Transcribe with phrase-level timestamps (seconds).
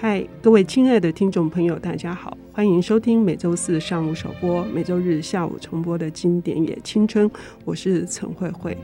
[0.00, 7.28] 嗨，各位亲爱的听众朋友，大家好，欢迎收听每周四上午首播、每周日下午重播的经典也青春。
[7.64, 8.78] 我是陈慧慧。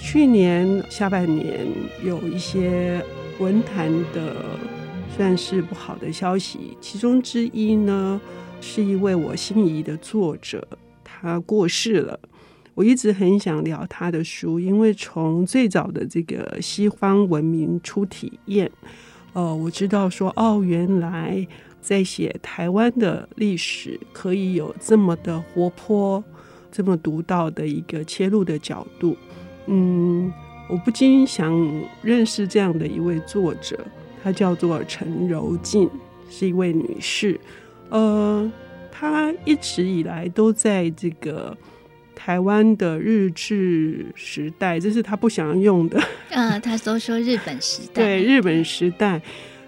[0.00, 1.66] 去年下半年
[2.02, 3.04] 有一些
[3.38, 4.42] 文坛的
[5.14, 8.18] 算是不好的消息，其中之一呢，
[8.62, 10.66] 是一位我心仪的作者，
[11.04, 12.18] 他过世了。
[12.74, 18.72] 我一直很想聊他的书，因为从最早的这个西方文明初体验。
[19.32, 21.46] 呃，我知道说哦，原来
[21.80, 26.22] 在写台湾的历史可以有这么的活泼、
[26.72, 29.16] 这么独到的一个切入的角度。
[29.66, 30.32] 嗯，
[30.68, 31.52] 我不禁想
[32.02, 33.78] 认识这样的一位作者，
[34.22, 35.88] 她叫做陈柔縉，
[36.28, 37.38] 是一位女士。
[37.90, 38.50] 呃，
[38.90, 41.56] 她一直以来都在这个
[42.18, 46.02] 台湾的日治时代，这是他不想用的。
[46.30, 49.22] 啊，他都说日本时代，对日本时代，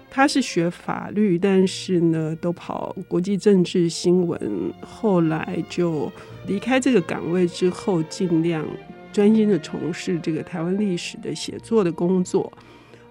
[0.09, 4.37] 他是学法律，但是呢，都跑国际政治新闻。
[4.81, 6.11] 后来就
[6.45, 8.67] 离开这个岗位之后，尽量
[9.13, 12.51] 专心的从事这个台湾历史的写作的工作。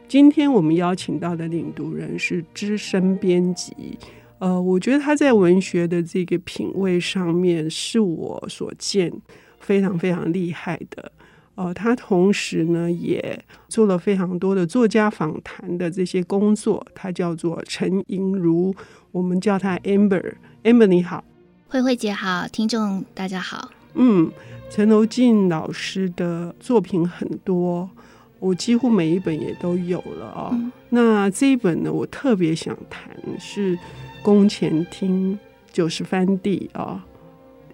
[0.06, 3.98] 今天我们邀请到的领读人是资深编辑，
[4.41, 9.13] 呃，我觉得他在文学的这个品味上面是我所见
[9.61, 11.13] 非常非常厉害的。
[11.57, 16.85] 呃，他同时呢也做了非常多的作家访谈的这些工作。
[16.95, 18.75] 他叫做陈盈如，
[19.13, 20.33] 我们叫他 Amber。
[20.65, 21.23] Amber 你好，
[21.69, 23.71] 慧慧姐好，听众大家好。
[23.93, 24.33] 嗯，
[24.71, 27.91] 陈柔静老师的作品很多，
[28.39, 30.49] 我几乎每一本也都有了哦。
[30.53, 33.77] 嗯、那这一本呢，我特别想谈是
[34.23, 35.39] 《宫前厅
[35.73, 37.05] 九十番地》啊，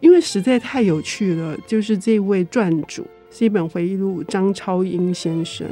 [0.01, 3.07] 因为实在太有趣了，就是这位传主。
[3.29, 5.67] 是一本回忆录，张超英先生，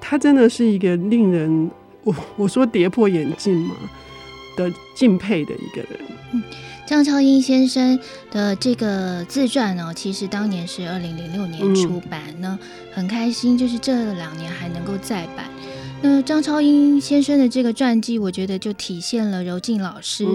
[0.00, 1.68] 他真的是一个令人
[2.04, 3.74] 我我说跌破眼镜嘛
[4.56, 6.00] 的敬佩的一个人。
[6.32, 6.40] 嗯，
[6.86, 7.98] 张超英先生
[8.30, 15.46] 的这个自传呢，其实当年是二零零六年出版呢，嗯、很开心，就是这两年还能够再版。
[16.02, 20.26] 那张超英先生的这个传记，我觉得就体现了柔静老师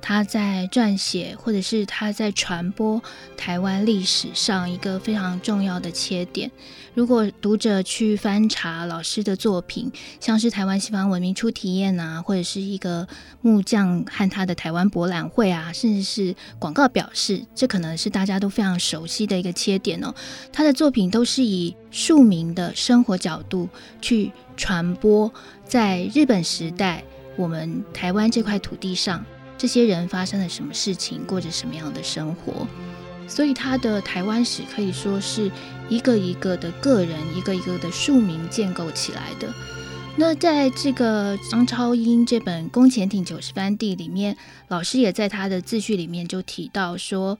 [0.00, 3.02] 他在撰写或者是他在传播
[3.36, 6.50] 台湾历史上一个非常重要的切点。
[6.94, 9.90] 如果读者去翻查老师的作品，
[10.20, 13.06] 像是《台湾西方文明初体验》啊，或者是一个
[13.40, 20.14] 木匠和他的台湾博览会啊，甚至是广告表示，这可能是大家都非常熟悉的一个切点哦。
[20.52, 23.68] 他的作品都是以庶民的生活角度
[24.00, 24.32] 去。
[24.60, 25.32] 传播
[25.64, 27.04] 在日本时代，
[27.36, 29.24] 我们台湾这块土地上，
[29.56, 32.66] 这些人发生了什么事情，过着什么样的生活，
[33.28, 35.48] 所以他的台湾史可以说是
[35.88, 39.48] 一个一个的个人，一个一个的庶民建构起来的。
[40.16, 47.38] 那在这个张超英这本《宫前町九十番地》里面，老师也在他的自序里面就提到说，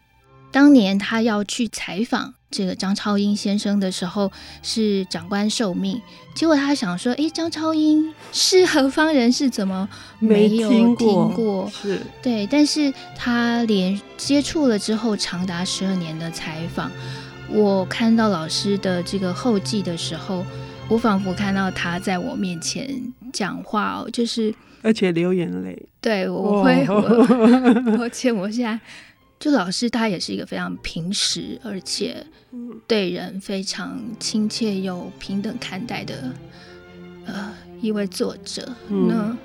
[0.52, 2.34] 当年他要去采访。
[2.50, 4.32] 这个张超英先生的时候
[4.62, 6.00] 是长官受命，
[6.34, 9.50] 结果他想说：“哎，张超英是何方人士？
[9.50, 9.86] 怎么
[10.18, 11.70] 没有听过？
[11.70, 16.90] 是对，但是他连接触了之后，长达十二年的采访，
[17.50, 20.42] 我看到老师的这个后记的时候，
[20.88, 22.88] 我仿佛看到他在我面前
[23.30, 25.86] 讲话哦，就是而且流眼泪。
[26.00, 28.80] 对，我会，我抱歉， 我现在。”
[29.38, 32.26] 就老师，他也是一个非常平实，而且
[32.88, 36.34] 对人非常亲切又平等看待的
[37.24, 38.68] 呃一位作者。
[38.88, 39.36] 嗯、那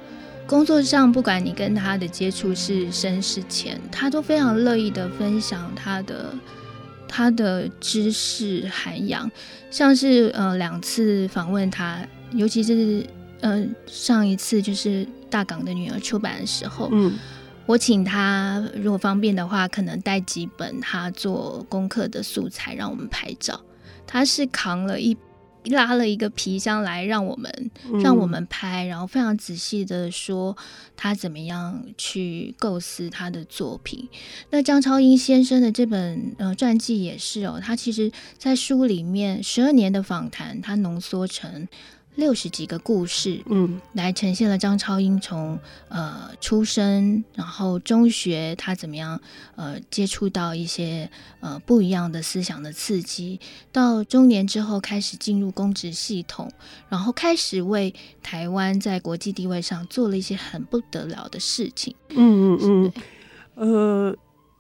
[0.48, 6.34] 工作上，不管你跟他的接触是深是浅，他都非常乐意的分享他的
[7.08, 9.30] 他的知识涵养。
[9.70, 13.06] 像是呃两次访问他，尤其是
[13.42, 17.14] 呃上一次就是大港的女儿出版的时候，嗯。
[17.66, 23.60] 我请他，如果方便的话，可能带几本他做功课的素材，让我们拍照。
[24.06, 25.18] 他是扛了一
[25.68, 27.72] 拉了一个皮箱来，让我们
[28.04, 30.58] 让我们拍，然后非常仔细的说
[30.98, 34.10] 他怎么样去构思他的作品。
[34.50, 41.70] 那张超英先生的这本呃传记也是哦，他其实在书里面十二年的访谈，他浓缩成。
[42.16, 45.58] 六十几个故事，嗯，来呈现了张超英从
[45.90, 49.20] 呃出生，然后中学他怎么样
[49.56, 53.40] 呃接触到一些呃不一样的思想的刺激，
[53.72, 56.52] 到中年之后开始进入公职系统，
[56.88, 61.96] 然后开始为台湾在国际地位上做了一些很不得了的事情。
[62.10, 62.94] 嗯嗯嗯，
[63.56, 64.18] 呃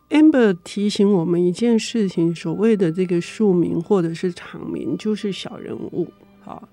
[0.09, 6.11] ，Amber 提醒我们一件事情，所谓的这个庶民或者是场民，就是小人物，
[6.43, 6.67] 好。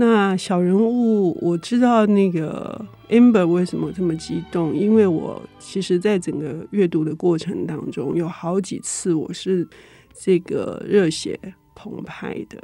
[0.00, 9.68] 那小人物，我知道那个 Amber 为什么这么激动，因为我其实在整个阅读的过程当中，有好几次我是
[10.14, 11.38] 这个热血
[11.74, 12.56] 澎湃的。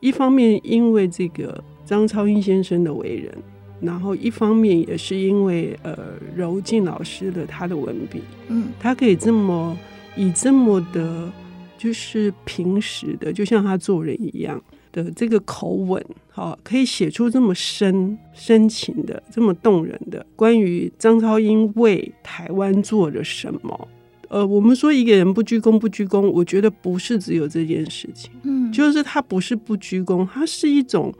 [0.00, 3.36] 一方面因为这个张超英先生的为人，
[3.82, 5.94] 然后一方面也是因为呃
[6.34, 9.76] 柔静老师的他的文笔，嗯，他可以这么
[10.16, 11.30] 以这么的，
[11.76, 14.58] 就是平时的，就像他做人一样。
[15.04, 23.88] 的这个口吻，好，可以写出这么深深情的、这么动人的关于张超英为台湾做了什么。
[24.28, 31.14] 呃，我们说一个人不鞠躬不鞠躬，我觉得不是只有这件事情，嗯，就是他不是不鞠躬，他是一种，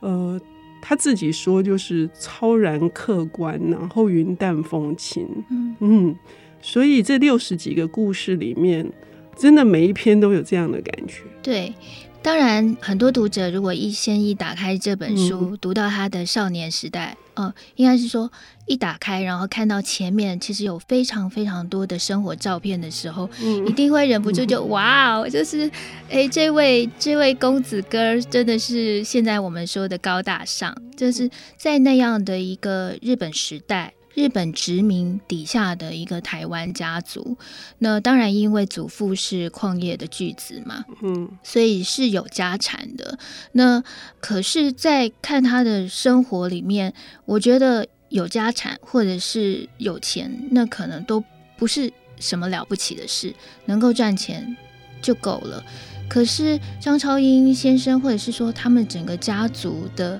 [0.00, 0.40] 呃，
[0.80, 5.76] 他自己说就是超然客观，然后云淡风轻，嗯。
[5.80, 6.16] 嗯，
[6.62, 8.90] 所以这六十几个故事里面，
[9.36, 11.74] 真的每一篇都有这样的感觉，对。
[12.22, 18.28] 当然，很多读者如果一先一打开这本书，嗯、读到他的少年时代，呃，应该是说
[18.66, 25.70] 一打开，然后看到前面其实有非常非常多的生活照片的时候，嗯、一定会忍不住就、嗯、 哇哦，就是
[26.10, 33.92] 哎，这位这位公子哥真的是现在我们说的高大上，就是在那样的一个日本时代。
[34.16, 37.36] 日本殖民底下的一个台湾家族，
[37.80, 43.18] 那当然因为祖父是矿业的巨子嘛，嗯，所以是有家产的。
[43.52, 43.84] 那
[44.18, 46.94] 可是，在看他的生活里面，
[47.26, 51.22] 我觉得有家产或者是有钱，那可能都
[51.58, 53.34] 不是什么了不起的事，
[53.66, 54.56] 能够赚钱
[55.02, 55.62] 就够了。
[56.08, 60.18] 可是张超英先生，或者是说他们整个家族的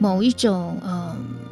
[0.00, 1.45] 某一种，嗯。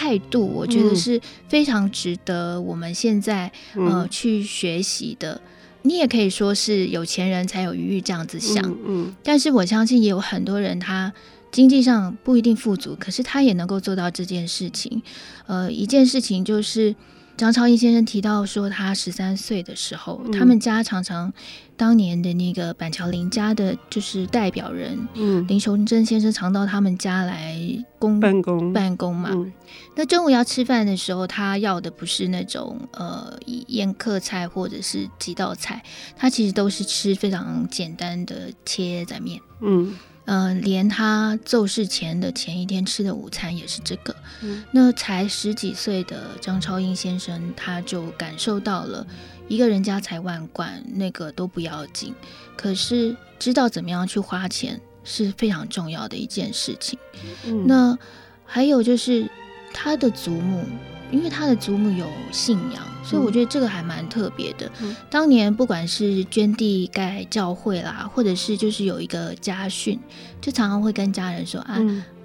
[0.00, 5.38] 态度，我觉得是非常值得我们现在、嗯、呃去学习的。
[5.82, 11.12] 你也可以说是有钱人才有余裕这样子想，嗯，嗯，但是我相信也有很多人他
[11.52, 15.02] 经济上不一定富足，可是他也能够做到这件事情。
[15.46, 16.96] 呃，一件事情就是。
[17.40, 21.32] 张超英先生提到说，他十三岁的时候，嗯、他们家常常
[21.74, 27.58] 当年的那个板桥林家的，就是代表人，嗯，林雄真先生常到他们家来
[27.98, 29.30] 公办公办公嘛。
[29.32, 29.50] 嗯、
[29.96, 33.32] 那中午要吃饭的时候，他要的不是那种呃
[33.68, 35.82] 宴客菜或者是几道菜，
[36.18, 39.94] 他其实都是吃非常简单的切仔面，嗯。
[40.24, 44.14] 呃，连他奏事前的前一天吃的午餐也是这个。
[44.42, 49.06] 嗯、那才十几岁的张超英先生，他就感受到了
[49.48, 52.14] 一个人家财万贯，那个都不要紧，
[52.56, 56.98] 可是知道怎么样去花钱是非常重要的一件事情。
[57.46, 57.98] 嗯、那
[58.44, 59.28] 还有就是
[59.72, 60.64] 他的祖母。
[61.12, 64.70] 因为他的祖母有信仰，所以我觉得这个还蛮特别的。
[64.80, 69.98] 嗯、当年不管是捐地盖教会啦，或者是就是有一个家训，
[70.40, 71.80] 就常常会跟家人说啊，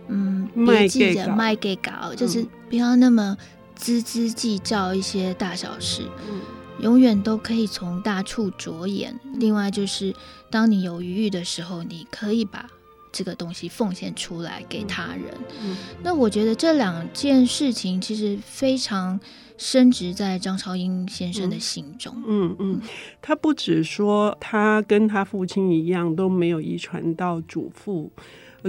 [0.07, 3.35] 嗯，别记着卖给搞，就是不要那么
[3.79, 6.39] 孜孜计较一些大小事，嗯、
[6.81, 9.19] 永远都可以从大处着眼。
[9.33, 10.13] 另外就是，
[10.51, 12.67] 当你有余裕的时候，你可以把。
[13.15, 15.33] 这个东西奉献出来给他人，
[15.63, 19.17] 嗯、那我觉得这两件事情其实非常
[19.57, 22.13] 深植在张超英先生的心中。
[22.27, 22.81] 嗯嗯，
[23.21, 28.11] 他不只说他跟他父亲一样都没有遗传到祖父，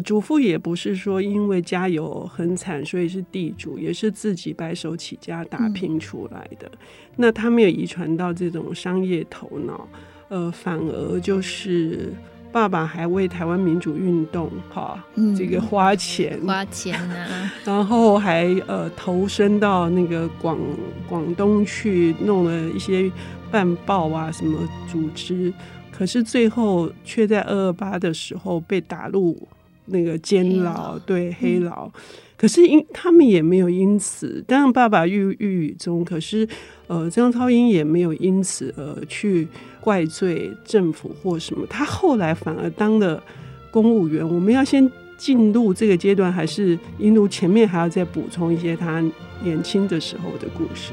[0.04, 6.70] 祖父也不是说因为家有很惨，所以是地主，也是自己白手起家打拼出来的。
[6.72, 6.78] 嗯、
[7.16, 9.88] 那他没有遗传到这种商业头脑，
[10.28, 12.14] 呃，反而就是。
[12.56, 16.40] 爸爸还为台湾民主运动哈，嗯、这个花钱。
[16.46, 20.58] 花钱啊， 然后还呃投身到那个广
[21.06, 23.12] 广东去弄了一些
[23.50, 24.58] 办报啊什么
[24.90, 25.52] 组织，
[25.92, 29.36] 可是最后却在二二八的时候被打入
[29.84, 31.84] 那个监牢，黑对黑牢。
[31.84, 31.92] 嗯、
[32.36, 36.48] 可是因他们也没有因此，当然爸爸郁郁郁中，可是
[36.86, 39.48] 呃张超英也没有因此而去。
[39.86, 43.22] 怪罪政府或什么，他后来反而当了
[43.70, 44.28] 公务员。
[44.28, 49.00] 我们要先进入这个阶段，还是一路前面还要再补充一些他
[49.44, 50.90] 年轻的时候的故事？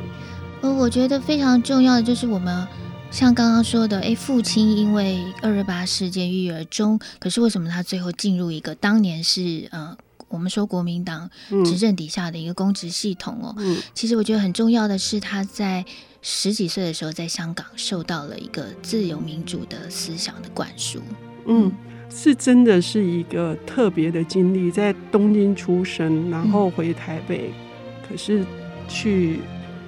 [0.62, 2.67] 呃，我觉得非常重要的就是我们
[3.09, 9.97] 像刚刚说的，哎，父亲因为二二八事件郁郁而终，可是为什么他最后进入一个当年是呃，
[10.34, 11.30] 我们说国民党
[11.63, 13.56] 执政底下的一个公职系统哦？
[13.60, 15.86] 嗯，其实我觉得很重要的是他在。
[16.25, 21.02] 十几岁的时候，在香港受到了一个自由民主的思想的灌输。
[21.46, 21.70] 嗯，
[22.10, 24.72] 是真的是一个特别的经历。
[24.72, 28.46] 在东京出生，然后回台北，嗯、可是
[28.88, 29.42] 去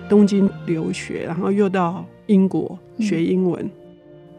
[0.10, 3.64] 东京留学，然后又到英国学英文。
[3.64, 3.72] 嗯、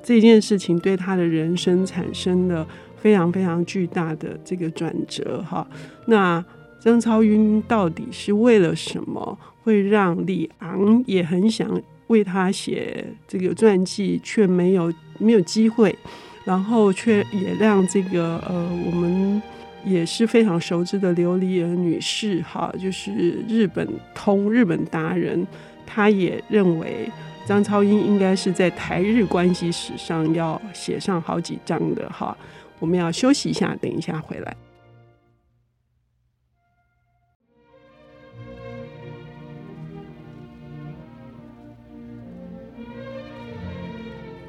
[0.03, 2.69] 这件事情对他的人生产生了
[3.00, 5.67] 非常非常巨大的这个转折哈。
[6.07, 6.45] 那
[6.81, 11.69] 张超英到底是为了什么，会让李昂也很想
[12.09, 15.97] 为他写这个传记，却没有没有机会，
[16.45, 19.41] 然后却也让这个呃我们
[19.85, 23.12] 也是非常熟知的琉璃儿女士哈，就是
[23.49, 25.47] 日本通日本达人，
[25.87, 27.11] 她也认为。
[27.49, 32.37] 张超英应该是在台日关系史上要写上好几章的哈。
[32.78, 34.56] 我们要休息一下，等一下回来。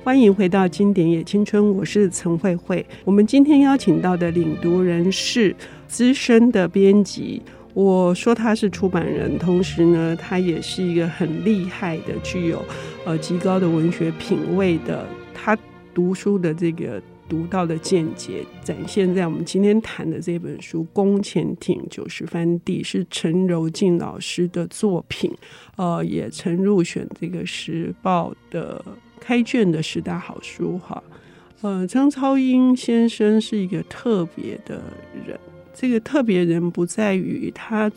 [0.03, 2.85] 欢迎回到《经典也青春》，我是陈慧慧。
[3.03, 5.53] 我们今天邀请到的领读人是
[5.85, 7.41] 资深的编辑。
[7.73, 12.63] 我说他是出版人，同时呢，他也是一个很厉害的、具有
[13.05, 15.05] 呃极高的文学品味的。
[15.33, 15.57] 他
[15.93, 25.31] 读书的这个独到的见解，展现在我们今天谈的这本书《宫前町九十番地》，是陈柔静老师的作品，
[25.75, 28.83] 呃，也曾入选这个时报的
[29.19, 30.77] 开卷的十大好书。
[30.77, 31.03] 哈，
[31.61, 34.81] 呃，张超英先生是一个特别的
[35.25, 35.37] 人。
[35.73, 37.91] 这个特别人不在于他，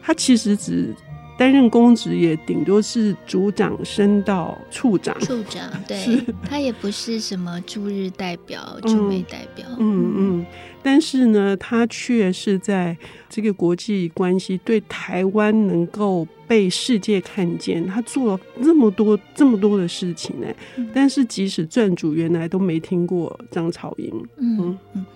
[0.00, 0.94] 他其实只
[1.36, 5.18] 担任公职，也顶多是组长升到处长。
[5.20, 9.66] 处长， 对，他也不是什么驻日代表、驻美代表。
[9.78, 10.46] 嗯嗯，嗯，
[10.82, 12.96] 但是呢，他却是在
[13.28, 20.46] 这个国际关系对台湾能够被世界看见，他做了这么多这么多的事情呢。
[20.76, 24.10] 嗯、但是即使撰主原来都没听过张超英。
[24.36, 24.78] 嗯嗯。
[24.94, 25.06] 嗯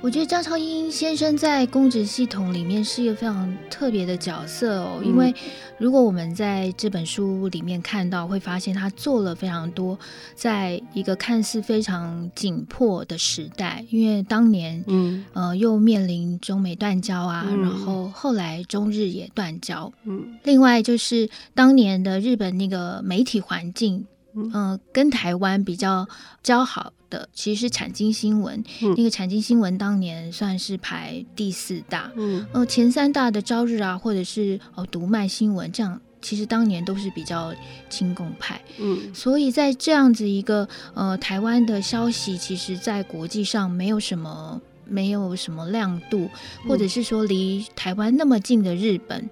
[0.00, 5.34] 我觉得张超英先生在公职系统里面是一个非常特别的角色哦，因为
[5.76, 9.98] 如果我们在这本书里面看到，会发现他做了非常多，
[10.36, 24.06] 在一个看似非常紧迫的时代，因为当年，嗯，呃，又面临中美断交啊，然后后来中日也断交，嗯，另外就是当年的日本那个媒体环境。
[24.38, 26.06] 嗯、呃，跟台湾比较
[26.42, 28.62] 交好的，其实是产经新闻。
[28.82, 32.10] 嗯、那个产经新闻当年算是排第四大。
[32.16, 37.54] 嗯，呃，前三大的朝日啊，或者是哦读卖新闻，这样其实当年都是比较
[37.90, 38.60] 亲共派。
[38.78, 46.28] 嗯，所以在这样子一个呃台湾的消息，其实在国际上没有什么没有什么亮度，
[46.66, 49.28] 或者是说离台湾那么近的日本。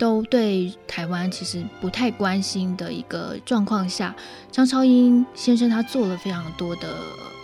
[0.00, 4.16] 都对台湾其实不太关心的一个状况下，
[4.50, 6.88] 张超英先生他做了非常多的，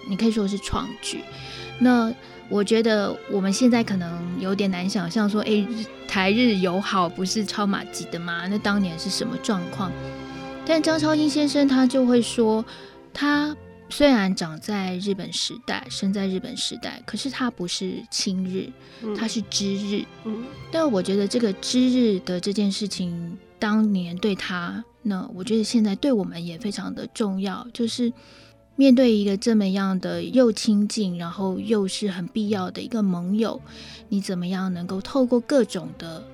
[0.08, 1.20] 你可以说是创举。
[1.78, 2.10] 那
[2.48, 5.66] 我觉得我们现在可能有点难想象说，哎，
[6.08, 8.46] 台日友好不是超马级的吗？
[8.48, 9.92] 那当年是什么状况？
[10.64, 12.64] 但张超英先生他就会说，
[13.12, 13.54] 他。
[13.88, 18.70] 虽然长在日本时代，生在日本时代，可是他不是亲日，
[19.16, 20.04] 他是知日。
[20.24, 28.12] 嗯，但我觉得这个知日的这件事情，当年对他，那我觉得现在对我们也非常的重要，就是
[28.74, 33.60] 面对一个这么样的又亲近，然后又是很必要的一个盟友，
[34.08, 36.26] 你怎么样能够透过各种的。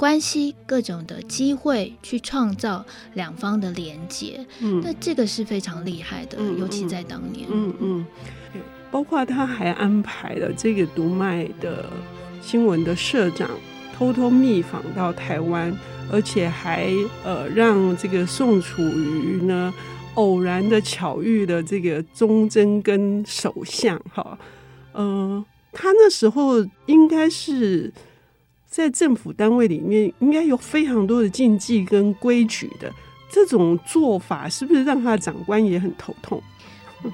[0.00, 8.06] 关系各种的机会去创造两方的连接，嗯，那这个是非常厉害的，嗯、尤其在当年，嗯嗯，
[8.90, 11.90] 包括他还安排了这个读卖的
[12.40, 13.50] 新闻的社长
[13.94, 15.70] 偷偷密访到台湾，
[16.10, 16.88] 而且还
[17.22, 19.70] 呃让这个宋楚瑜呢
[20.14, 24.38] 偶然的巧遇的这个忠贞跟首相，哈，
[24.94, 27.92] 呃，他那时候应该是。
[28.70, 32.90] 在政府单位里面，应该有非常多的禁忌跟规矩的，
[33.28, 36.40] 这种做法是不是让他的长官也很头痛？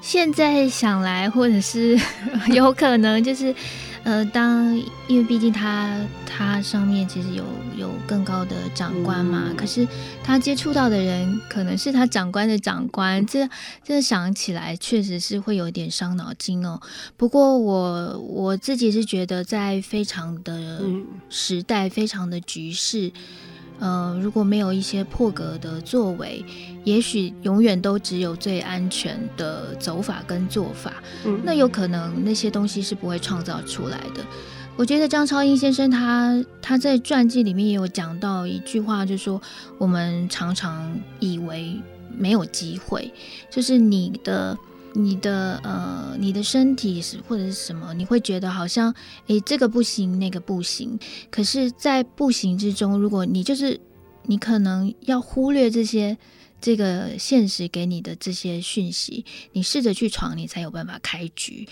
[0.01, 1.99] 现在想来，或者是
[2.53, 3.53] 有可能就是。
[4.07, 4.73] 呃，当
[5.09, 7.43] 因为毕竟他他上面其实有
[7.75, 9.85] 有更高的长官嘛，嗯、可是
[10.23, 13.49] 他接触到的人可能是他长官的长官，这
[13.83, 16.79] 这想起来确实是会有点伤脑筋哦。
[17.17, 20.81] 不过我我自己是觉得，在非常的
[21.29, 23.11] 时代，嗯、非常的局势。
[23.79, 26.43] 呃，如果没有一些破格的作为，
[26.83, 30.93] 也许永远都只有最安全的走法跟做法。
[31.25, 34.25] 嗯，那有可能那些东西是不会创造出来的。
[34.75, 39.41] 我觉得张超英先生他他在传记里面也有讲到一句话，就是说
[39.77, 41.79] 我们常常以为
[42.17, 43.13] 没有机会，
[43.49, 44.57] 就是你的。
[44.99, 48.91] 你的呃，你的身体是或者是什么，你会觉得好像，
[49.27, 50.97] 诶，这个不行，那个不行。
[51.29, 53.79] 可是，在不行之中，如果你就是
[54.23, 56.17] 你可能要忽略这些
[56.59, 61.69] 这个现实给你的这些讯息，你试着去闯，你才有办法开局。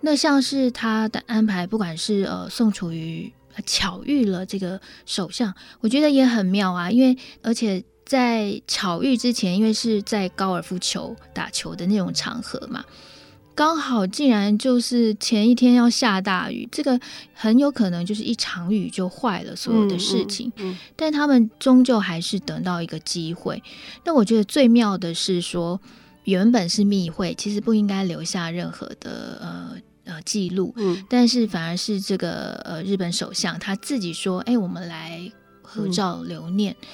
[0.00, 3.32] 那像是他的安排，不管是呃宋楚瑜
[3.66, 6.88] 巧遇了这个首相，我觉得也很妙啊。
[6.92, 12.82] 因为而且在巧遇之前，因为是在高尔夫球打球的那种场合嘛。
[13.54, 16.98] 刚好竟然就是前一天要下大雨，这个
[17.34, 20.48] 很有可能就是一场雨就坏了所有的事情。
[20.56, 23.62] 嗯嗯嗯、但他们终究还是等到一个机会。
[24.04, 25.78] 那我觉得最妙的是说，
[26.24, 36.74] 原本是密会，其实不应该留下任何的呃呃记录，嗯、但是反而是这个呃日本首相他自己说：“哎，我们来合照留念。
[36.80, 36.86] 嗯”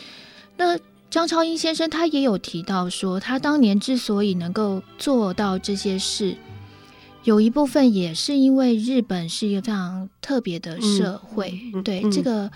[0.57, 0.79] 那
[1.15, 6.37] 张超英先生他也有提到说，他当年之所以能够做到这些事。
[7.23, 12.51] 有一部分也是因为日本是一个非常特别的社会，嗯、对、嗯、这个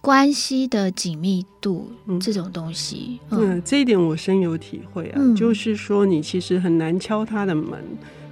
[0.00, 5.14] 关系的紧密度、嗯、这种东西，嗯，嗯，这一点我深有体会啊。
[5.16, 7.84] 嗯、就是说，你其实很难敲他的门，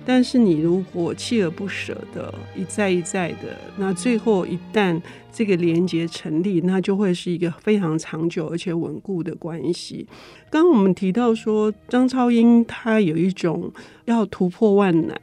[0.09, 4.99] 但是你如果锲而不舍的一再一再的，那最后一旦
[5.31, 10.07] 这个连接成立，那就会是一个非常长久而且稳固的关系。
[10.49, 13.71] 刚刚我们提到说，张超英他有一种
[14.07, 15.21] 要突破万难。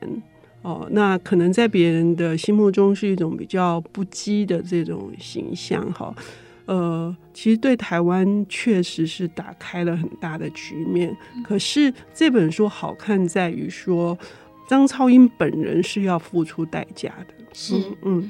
[0.62, 6.16] 哦，那可能在别人的心目中是一种比较不羁的这种形象哈。
[6.68, 11.16] 呃，其实对台湾确实是打开了很大的局面。
[11.44, 14.18] 可是这本书好看在于说，
[14.68, 17.34] 张超英本人是要付出代价的。
[17.54, 18.30] 是，嗯，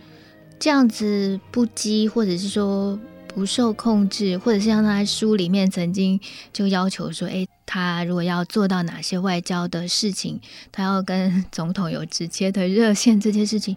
[0.60, 3.00] 这样子不羁，或者是说。
[3.36, 6.18] 不受控制，或者是像他书里面曾经
[6.54, 10.40] 就要求说，诶，他如果要做到哪些外交的事情，
[10.72, 13.76] 他要跟总统有直接的热线，这些事情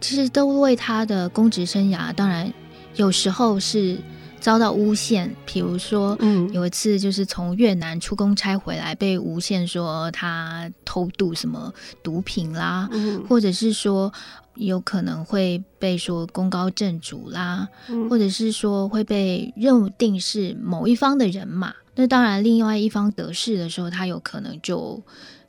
[0.00, 2.52] 其实都为他的公职生涯，当然
[2.94, 3.98] 有时候是
[4.42, 5.34] 遭到诬陷。
[5.46, 11.72] 比如说，嗯，有一次就是从越南出公差回来，被诬陷说他偷渡什么
[12.02, 14.12] 毒品啦，嗯，或者是说。
[14.56, 21.74] 有可能会被说功高震主啦，嗯、或者是说会被认定是某一方的人马。
[21.94, 25.02] 那当然，另外一方得势的时候，他有可能就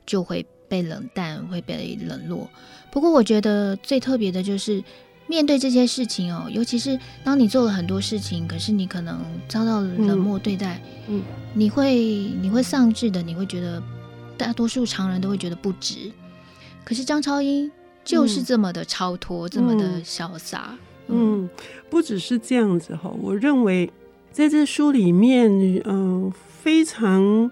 [0.06, 2.48] 就会被冷淡，会被冷落。
[2.90, 4.82] 不过，我觉得最特别的就是
[5.26, 11.22] 面对这些事情哦，尤其是当你做了很多事情，可是你可能遭到冷漠对待，嗯，嗯
[11.54, 11.94] 你会
[12.40, 13.82] 你会丧志的，你会觉得
[14.36, 16.10] 大多数常人都会觉得不值。
[16.84, 17.70] 可是张超英。
[18.04, 20.76] 就是这么的超脱，嗯、这么的潇洒。
[21.08, 21.48] 嗯，
[21.88, 23.90] 不只是这样子哈，我认为
[24.30, 25.50] 在这书里面，
[25.86, 27.50] 嗯、呃，非常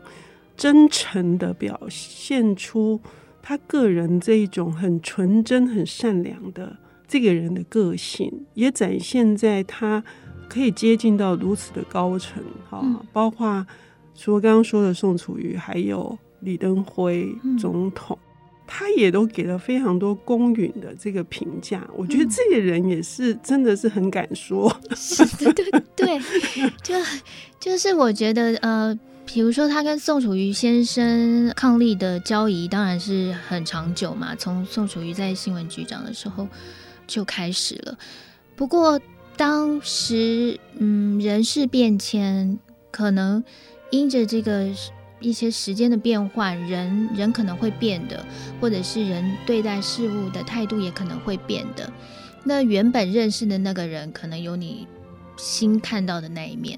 [0.55, 3.01] 真诚的表现出
[3.41, 6.77] 他个人这一种很纯真、很善良的
[7.13, 10.03] 这个人的个性，也展现在他
[10.49, 13.67] 可以接近到如此的高层哈，嗯、包括
[14.15, 18.19] 除了刚刚说的宋楚瑜，还有李登辉总统。
[18.19, 18.29] 嗯
[18.75, 24.75] 他也都给了非常多公允的这个评价，我觉得这个人也是真的是很敢说，
[25.37, 25.53] 对
[25.95, 26.19] 对，
[26.83, 26.95] 就
[27.61, 36.49] 就是我觉得呃，比如说他跟宋楚瑜先生伉俪的交谊，当然是很长久嘛，从宋楚瑜在新闻局长的时候
[37.13, 37.99] 就开始了。
[38.57, 39.01] 不过
[39.37, 42.59] 当时嗯，人事变迁，
[42.91, 43.45] 可能
[43.91, 44.69] 因着这个。
[45.25, 48.27] 一些时间的变换，人人可能会变的，
[48.61, 51.89] 或者是人对待事物的态度也可能会变的。
[52.43, 54.89] 那原本认识的那个人，可能有你
[55.37, 56.77] 新看到的那一面。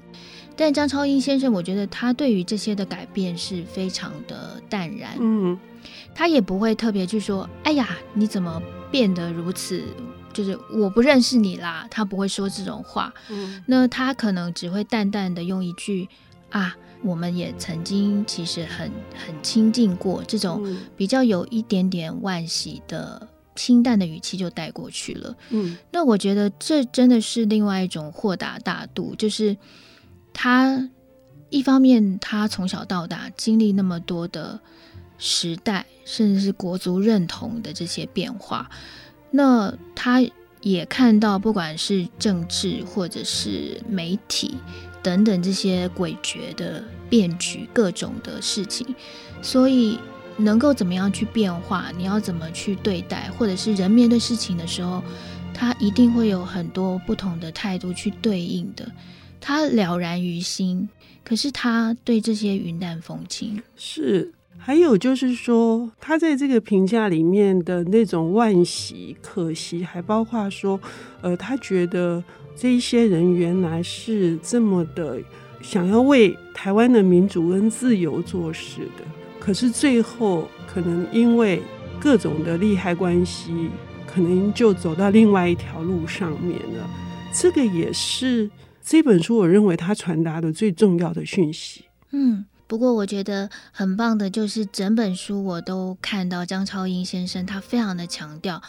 [0.55, 5.17] 但张超英先生，我觉得他对于这些的改变是非常的淡然。
[5.19, 5.57] 嗯，
[6.13, 9.83] 他也不会特别去说：“哎呀，你怎么变得如此？”
[10.35, 11.87] 就是我不认识你啦。
[11.89, 13.11] 他不会说这种话。
[13.29, 16.07] 嗯，那他可能只会淡淡的用一句
[16.51, 25.35] ：“啊。”我们也曾经其实很很亲近过，这种比较有一点点惋惜的清淡的语气就带过去了。
[25.51, 29.55] 嗯，那我觉得这真的是另外一种豁达大度，就是
[30.33, 30.89] 他
[31.51, 34.59] 一方面他从小到大经历那么多的
[35.19, 38.67] 时代，甚至是国族认同的这些变化，
[39.35, 40.21] 那他
[40.61, 44.55] 也看到不管是政治或者是媒体。
[45.03, 48.95] 等等这些诡谲的变局，各种的事情，
[49.39, 49.99] 所以
[50.35, 51.91] 能够怎么样去变化？
[51.95, 53.29] 你要怎么去对待？
[53.37, 55.03] 或者是人面对事情的时候，
[55.53, 58.91] 他一定会有很多不同的态度去对应的。
[59.39, 60.89] 他了然于心，
[61.23, 63.61] 可是他对这些云淡风轻。
[63.75, 70.79] 是，还有就是说，他在这个评价里面的那种惋惜、可惜，还包括说，
[71.21, 72.23] 呃，他觉得。
[72.57, 75.19] 这一些人原来是这么的
[75.61, 79.03] 想要为台湾的民主跟自由做事的，
[79.41, 81.61] 可是最后可能因为
[81.99, 83.69] 各种的利害关系，
[84.07, 86.89] 可能就走到另外一条路上面了。
[87.33, 88.49] 这个也是
[88.81, 91.83] 这本书我认为他传达的最重要的讯息。
[92.13, 92.45] 嗯。
[92.67, 98.61] 不过我觉得很棒的，就是整本书我都看到张超英先生，他非常的强调，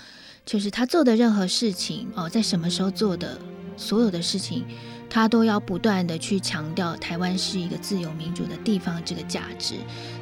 [0.44, 3.38] 就是他做的任何事情哦，在什么时候做的
[3.76, 4.64] 所有的事情，
[5.08, 9.76] 他都要不断的去强调台湾是一个自由民主的地方这个价值。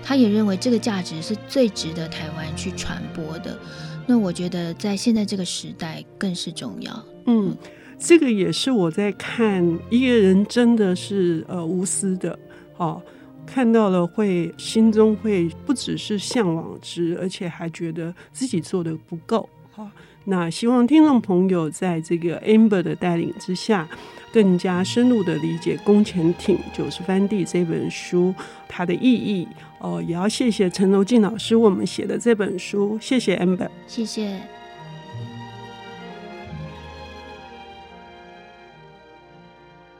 [0.05, 3.59] 他也认为这个价值是最值得台湾去传播的。
[4.07, 7.05] 那我觉得在现在这个时代更是重要。
[7.27, 7.57] 嗯，
[7.99, 12.39] 这个也是我在看一个人真的是呃无私的
[12.77, 13.03] 哦。
[13.47, 19.89] 看到了会心中会不只是向往之，而且还觉得自己做的不够好。
[20.25, 23.87] 那希望听众朋友在这个 Amber 的带领之下，
[24.33, 28.35] 更加深入的理解《宫前艇九十番地》这本书
[28.67, 29.47] 它的意义。
[29.81, 34.41] 哦，也要谢谢陈柔静老师为我们写的这本书，谢谢 Amber，谢谢。